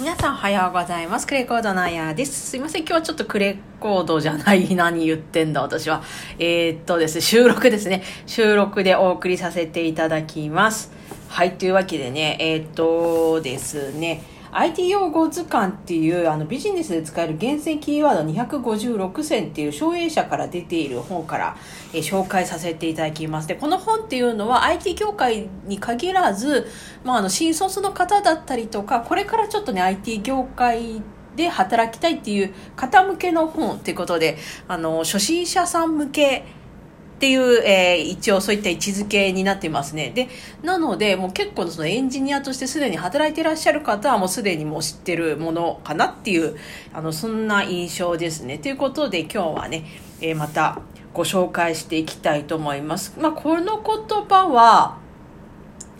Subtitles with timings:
[0.00, 1.26] 皆さんおはようございます。
[1.26, 2.52] クレコードのあやです。
[2.52, 2.84] すいません。
[2.84, 4.74] 今日はちょっとクレコードじゃない。
[4.74, 6.02] 何言ってんだ、私は。
[6.38, 8.02] えー、っとですね、収録ですね。
[8.24, 10.90] 収録でお送りさせていただきます。
[11.28, 14.22] はい、というわけでね、えー、っとですね、
[14.52, 21.56] IT 用語図鑑っていうあのビジネスで使える厳選キーワード256選っていう省営者から出ている本から、
[21.94, 23.46] えー紹介させていただきます。
[23.46, 26.66] で、この本っていうのは IT 業界に限らず、
[27.04, 31.02] まあ、あの新卒の方だったりとか、これからちょっとね IT 業界
[31.36, 36.44] で働きたいっていう方向けの本っていうことで、あの、初心者さん向け
[37.20, 40.10] っていう、えー一応そういった位置づけになってますね。
[40.14, 40.30] で、
[40.62, 46.56] なので、もう結構そのエンジニアとしてすでに働いていらっしゃる方はもうすでにもう知ってるものかなっていう、
[46.94, 48.56] あの、そんな印象ですね。
[48.56, 49.84] ということで今日はね、
[50.22, 50.80] えーまた
[51.12, 53.14] ご紹介していきたいと思います。
[53.20, 54.96] まあ、この言葉は、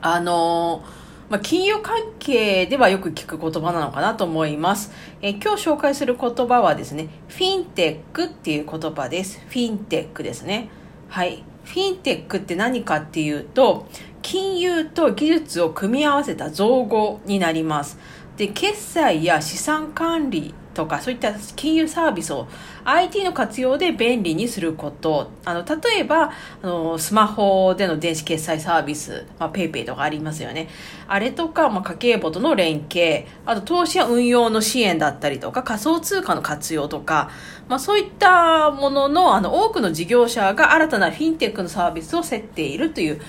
[0.00, 0.84] あの
[1.30, 4.92] まあ、金融関係ではよく聞く言葉なのかなと思います。
[5.20, 9.40] え今日紹介する言葉はですね、フィンテックっていう言葉です。
[9.48, 10.70] フィンテックですね。
[11.08, 11.42] はい。
[11.64, 13.86] フィンテックって何かっていうと、
[14.22, 17.98] 金融と技術を組み合わせた造語になります。
[18.38, 22.46] で、決済や資産管理とか、そういった金融サービスを
[22.84, 25.32] IT の活用で便利にすること。
[25.44, 26.30] あの、例えば、
[26.62, 30.68] あの、スマホでの電子決済サービス、まあ、ペイペイとかありますよね。
[31.08, 37.30] あれとか、まあ、家計簿との連携、あと投資や運用の支援だったりとか、仮想通貨の活用とか、
[37.68, 43.20] まあ、そういったものの、あの、多くの事業者が新たなフィンテックのサービスを競っているという、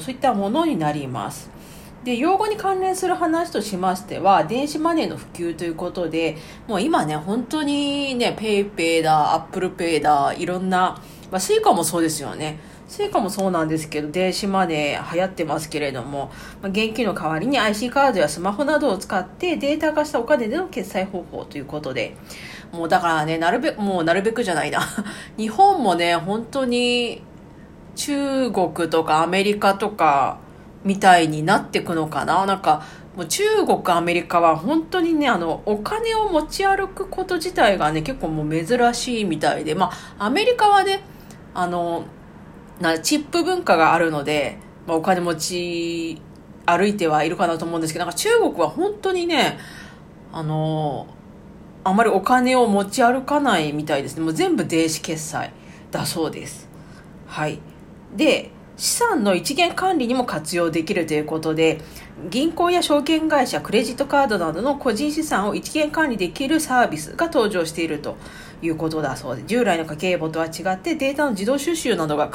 [0.00, 1.55] そういったものになります。
[2.06, 6.36] で用語に関連する話としましては電子マネーの普及ということで
[6.68, 12.60] もう今ね本当にねペイペイだアップルペイだいろんな、まあ、スイカもそうですよね。
[12.86, 16.30] スイカもそうなんですけど電子マネー流行ってますけれども、
[16.62, 22.14] まあ、現金の代わりに IC カードやスマホなどを使ってデータ化したお金での決済方法ということで。
[22.70, 24.80] もうだからねなるべくもうなるべくじゃないな。
[25.36, 27.22] 日本もね本当に
[27.96, 30.38] 中国とかアメリカとか
[30.84, 32.46] みたいになってくのかな？
[32.46, 32.84] なんか
[33.16, 41.00] もう中国アメリカは本当にねあのお金を持ち歩くこと自体がね結構もう珍しいみたいでまあアメリカはね
[41.54, 42.04] あの
[42.80, 46.22] なチップ文化があるので、まあ、お金持ち
[46.66, 49.58] 歩いてはいるかなと思うんですけどなんか中国は本当にね
[50.32, 51.06] あの
[51.84, 54.22] あまりお金を持ち歩かないみたいですね。
[54.24, 55.52] もう全部電子決済
[55.90, 56.68] だそうです。
[57.26, 57.60] はい。
[58.14, 61.80] で資産の一元管理にも活用できるということで
[62.30, 68.16] 銀行や証券会社クレジットカードなどの個人資産を一元管理できるサービスが登場していると
[68.62, 72.30] いうことだそうで従来の家計簿とは違ってデータの自動収集などが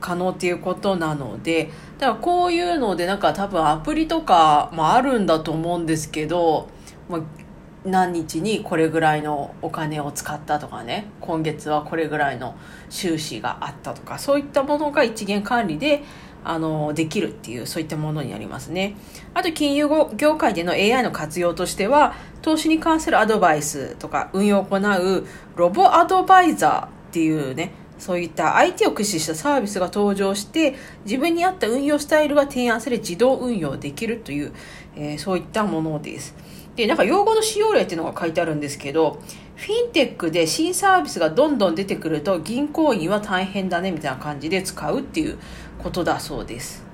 [0.00, 6.68] 可能っていうことなのでだからこういうのでなんか多分アプリとかもあるんだと思うんですけど、
[7.08, 7.43] まあ
[7.84, 12.54] 何日にこれぐらいのお金を使ったとかね今月はこれぐらいの
[12.88, 16.02] 収支があったとかそういったものが一元管理で
[16.44, 18.96] あのできるっていうそういったものになりますね。
[19.32, 30.74] あと金融業界での AI の活用としては投資に関するアドバイスとか運用を行うロボアドバイザーっていうねそういった IT を駆使したサービスが登場して
[31.04, 34.52] 自分に合った運用スタイルが提案され自動運用できるという、
[34.96, 36.34] えーそういったものです。
[36.76, 39.20] でなんか用語の使用例っていうのが書いてあるんですけど
[39.56, 45.38] フィンテックで新サービスがどんどん出てくると銀行員は大変だねみたいな感じで使うっていう
[45.82, 46.84] ことだそうです。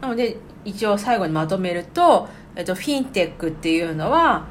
[0.00, 4.46] なので一応最後にまとめると、えっと、フィンテックっていうのは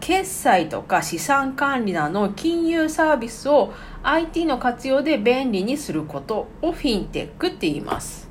[0.00, 8.28] 決済とか資産管理などの金融サービスを IT の活用で便利にすることをフィンテックって言います。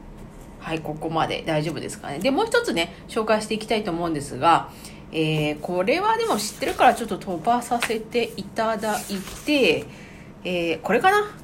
[0.59, 2.19] はいここまで大丈夫ですかね。
[2.19, 4.69] でもう一つね紹介していきたいと思うんですが
[5.11, 9.03] えーこれはでも知ってるからちょっと飛ばさせていただい
[9.45, 9.85] て、
[10.43, 11.35] えーこれかな？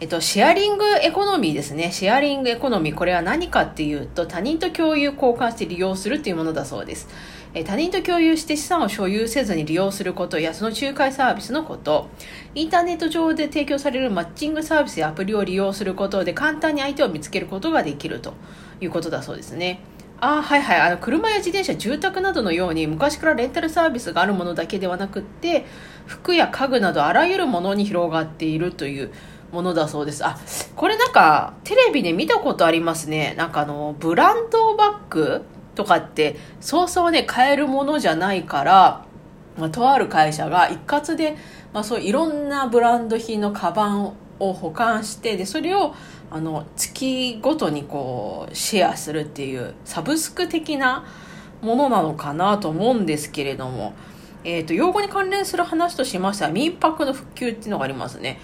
[0.00, 1.92] えっと、シェアリングエコノミーですね。
[1.92, 2.96] シェアリングエコノミー。
[2.96, 7.06] これは何かっていうと、他人と共有、交換して利用するというものだそうです。
[7.54, 12.08] え他人と共有して資産を所有せずに利用することや、その仲介サービスのこと、
[12.56, 18.34] インターネット上で提供されるマッチングサービスやアプリを利用することで、簡単に相手を見つけることができると
[18.80, 19.82] いうことだそうですね。
[20.24, 20.80] あはいはい。
[20.80, 25.66] あの車や自転車住宅などのように昔からレンタルサービスがあるものだけではなくって
[26.06, 29.12] 服や家具などあらゆるものに広がっているという
[29.50, 30.24] ものだそうです。
[30.24, 30.38] あ
[30.76, 33.34] これなんかテレビで見たことありますね。
[33.36, 35.42] なんかあのブランドバッグ
[35.74, 39.04] とかってそうそうね買えるものじゃないから、
[39.58, 41.36] まあ、とある会社が一括で、
[41.72, 44.14] まあ、そういろんなブランド品のカバン
[44.48, 45.94] を保管してでそれを
[46.30, 51.04] あの月ごとにこうシェアするっていうサブスク的な
[51.60, 53.94] ものなのかなと思うんですけれども
[54.44, 58.40] えーと、用語に関連する話としましては民泊の復旧っていうのがありますね。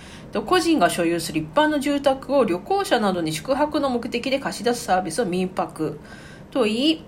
[0.46, 5.98] 個人が所有する一般の住宅を旅行者などに宿泊の目的で貸し出すサービスを民泊
[6.50, 7.02] といい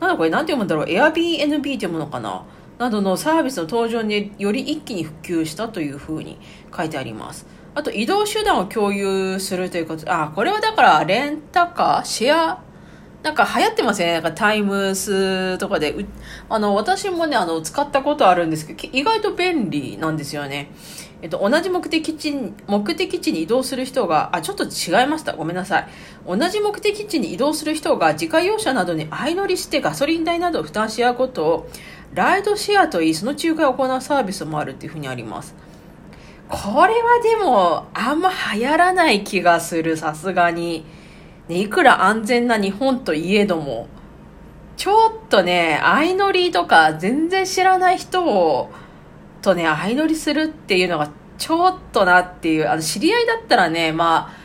[0.00, 0.86] なんだこれなんて読むんだろう。
[0.86, 2.44] Airbnb って読むのかな。
[2.78, 6.38] などのサービスの登場により一気に普及したというふうに
[6.76, 12.64] 書いてありますあと移動手段を共有するということあこれはだからレンタカーシェア
[13.24, 14.12] なんか流行ってますね。
[14.12, 15.94] なんかタイムスとかで。
[16.50, 20.70] あの、私もね、あの、使ったことあるんですけど、意外と便利なんですよね。
[21.22, 25.32] えっと、同じ目的地に、目的地に移動する人が、あ、ちょっと違いました。
[25.32, 25.86] ごめんなさい。
[26.28, 31.70] 同じ目的地に移動する人が自家用車などに相乗りしてガソリン代などを負担し合うことを、
[32.14, 35.54] ライドシェアといい、その仲介を行うサービスもあるっていうふうにあります。
[36.48, 40.84] これはでも、あんま流行らない気がする、さすがに。
[41.48, 43.88] ね、いくら安全な日本といえども、
[44.76, 48.70] ちょっとね、相乗りとか全然知らない人を、
[49.42, 54.44] とね、相乗りするっていうのがちょっとなっていう、あの、知り合いだったらね、まあ、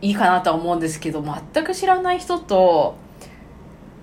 [0.00, 1.22] いいかなとは思うんですけど、
[1.52, 2.96] 全く知らない人と、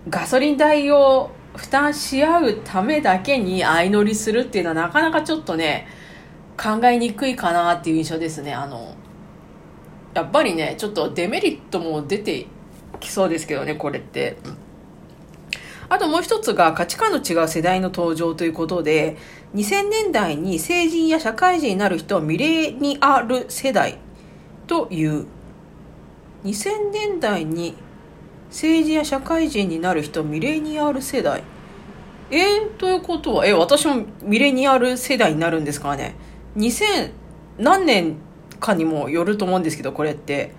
[0.10, 5.88] ガソリン代を負担し合うためだけに相乗りするっていうのはなかなかちょっとね、
[6.58, 8.54] 考えにくいかなっていう印象ですね。
[8.54, 8.96] あの、
[10.14, 12.48] やっぱりねちょっとデメリットも出て
[13.00, 14.38] きそうですけどねこれって。
[15.90, 19.18] あともう一つが価値観の違う世代の登場ということで
[19.56, 23.98] 2000年代に成人や社会人になる人をミレニアル世代
[24.68, 25.26] という
[26.46, 27.76] 2000年代に
[28.52, 31.44] 成人や社会人になる人ミレニアル世代。
[32.30, 36.16] えー、ということはえ私もミレニアル世代になるんですかね。
[36.58, 37.12] 2000
[37.58, 38.18] 何年
[38.60, 40.54] かにもよると思うんですけどこれって。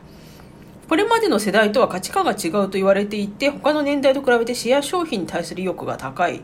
[0.88, 6.42] これまでの世代とは価値観が違うと言われていて他の年代と比べてシェア商品に対する意欲が高い。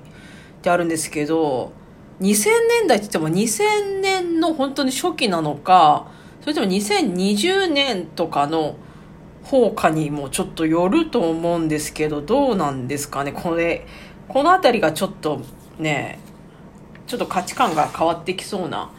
[0.58, 1.72] ってあるんですけど
[2.20, 6.08] 2000年代って言っても2000年の本当に初期なのか
[6.40, 8.76] それとも2020年とかの
[9.44, 13.32] 方かにもちょっとよると思うんですけどどうなんですかね。
[13.32, 13.86] これ
[14.28, 15.40] この辺りがちょっと
[15.78, 16.18] ね
[17.06, 18.90] ちょっと価値観が変わってきそうな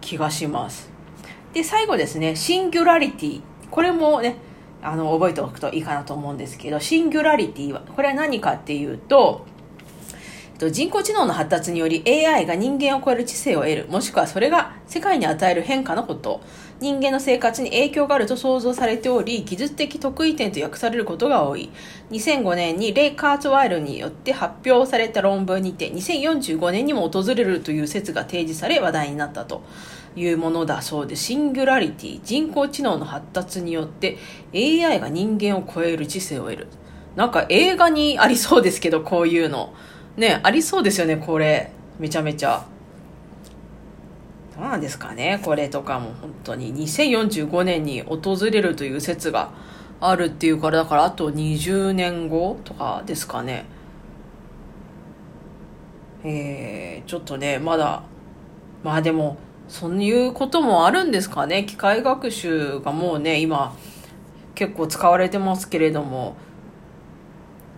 [0.00, 0.88] 気がします。
[1.52, 3.40] で、最後ですね、シンギュラリティ。
[3.70, 4.36] これもね、
[4.82, 9.46] あの、覚えておくといいかなと思うんですけど、シンギュラリティは、これは何かっていうと、
[10.58, 16.40] 人工知能の発達により AI が人間を超える知性を得る、もしくはそれが世界に与える変化のこと、
[16.80, 21.68] 人間の生活に影響があると想像されており、技術的得意点と訳されることが多い。
[22.10, 29.62] 2005年にレイ・カーツワイルによって発表された論文にて、2045年にも訪れるという説が提示され話題になったと。
[30.18, 34.16] いうものだそうでシンギュラリティ人工知能の発達によって
[34.54, 36.68] AI が人間を超える知性を得る
[37.16, 39.74] なんか映画にありそうですけどこういうの
[40.16, 41.70] ねありそうですよねこれ。
[41.98, 42.64] めちゃめちゃ。
[44.56, 46.12] どうなんですかねこれとかも。
[46.20, 46.74] 本当に。
[46.74, 49.50] 2045年に訪れるという説が
[50.00, 53.66] あるっていうからだからあと20年後とかですかね。
[56.24, 58.02] えー、ちょっとねまだ
[58.82, 59.36] まあでも
[59.68, 61.64] そういうこともあるんですかね。
[61.64, 63.76] 機械学習がもうね今
[64.54, 66.36] 結構使われてますけれども。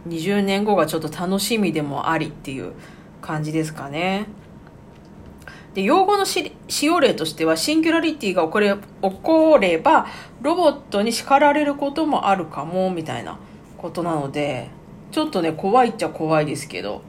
[0.06, 2.72] 20年後がちょっと楽しみでもありっていう
[3.20, 4.26] 感じですかね。
[5.74, 6.52] で用語の使
[6.82, 10.06] 用例としてはシンギュラリティが起これ起これば
[10.40, 13.38] ロボットに叱られることもあるかもみたいな
[13.76, 14.70] ことなので
[15.12, 17.02] ちょっとね怖いっちゃ怖いですけど、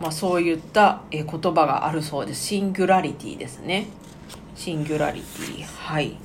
[0.00, 3.88] まあ、そういった言葉があるそうですシンギュラリティですね。
[4.58, 5.62] シンギュラリティ。
[5.62, 6.18] はい。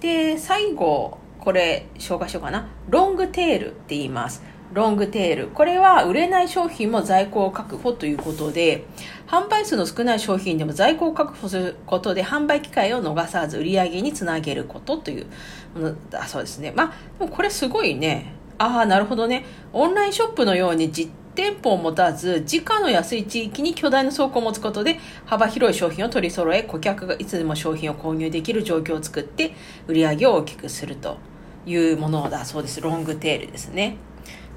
[0.00, 2.68] で、最後、これ紹介しようかな。
[2.88, 4.44] ロングテールって言います。
[4.72, 5.48] ロングテール。
[5.48, 8.84] これは売れない商品も在庫を確保ということで、
[9.26, 15.26] 販売数の少ない商品でも在庫を確保することで販売機会を逃さず売り上げにつなげることという
[15.74, 16.72] ものだそうですね。
[16.74, 18.32] まあ、これすごいね。
[18.58, 19.44] ああ、なるほどね。
[19.72, 29.52] オンラインショップのように実店舗を持たず、時価の安い地域に巨大な倉庫を持つことで、幅広い商品を取り揃え、顧客がいつでも商品を購入できる状況を作って、
[29.86, 31.18] 売り上げを大きくすると
[31.66, 32.80] いうものだそうです。
[32.80, 33.98] ロングテールですね。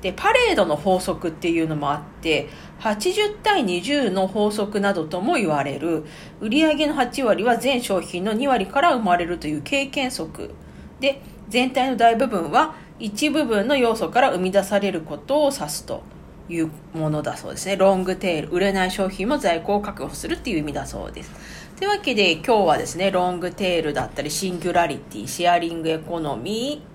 [0.01, 6.05] で、パレードの法則っていうのもあって、80対20の法則などとも言われる、
[6.39, 10.53] 売上の8割は全商品の2割から生まれるという経験則
[10.99, 16.03] で、全体の大部分は一部分の要素から生み出されることを指すと。
[16.51, 17.77] いうものだそうですね。
[17.77, 21.31] ロングテール、売れない商品も在庫を確保するっていう意味だそうです。
[21.77, 26.88] というわけで今日はですね、ロングテールだったり、シンギュラリティ、シェアリングエコノミー、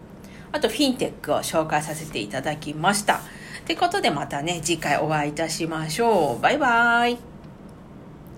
[0.55, 3.17] あとフィンテックを紹介させていただきました。
[3.17, 3.19] っ
[3.67, 6.41] てことでまたね、次回お会いいたしましょう。
[6.41, 7.34] バイバーイ。